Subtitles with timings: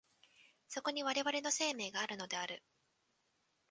[0.67, 2.63] そこに我々の生命があるのである。